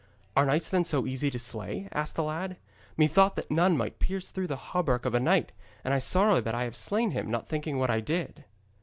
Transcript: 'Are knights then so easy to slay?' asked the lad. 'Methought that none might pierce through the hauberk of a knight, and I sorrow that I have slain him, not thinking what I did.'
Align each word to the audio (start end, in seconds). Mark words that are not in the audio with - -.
'Are 0.35 0.47
knights 0.47 0.67
then 0.67 0.83
so 0.83 1.05
easy 1.05 1.29
to 1.29 1.37
slay?' 1.37 1.87
asked 1.91 2.15
the 2.15 2.23
lad. 2.23 2.57
'Methought 2.97 3.35
that 3.35 3.51
none 3.51 3.77
might 3.77 3.99
pierce 3.99 4.31
through 4.31 4.47
the 4.47 4.55
hauberk 4.57 5.05
of 5.05 5.13
a 5.13 5.19
knight, 5.19 5.51
and 5.83 5.93
I 5.93 5.99
sorrow 5.99 6.41
that 6.41 6.55
I 6.55 6.63
have 6.63 6.75
slain 6.75 7.11
him, 7.11 7.29
not 7.29 7.47
thinking 7.47 7.77
what 7.77 7.91
I 7.91 7.99
did.' 7.99 8.43